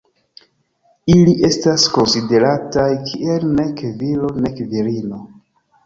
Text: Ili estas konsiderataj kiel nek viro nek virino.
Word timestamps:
Ili 1.15 1.35
estas 1.51 1.85
konsiderataj 1.99 2.89
kiel 3.05 3.49
nek 3.63 3.87
viro 4.05 4.37
nek 4.43 4.69
virino. 4.77 5.27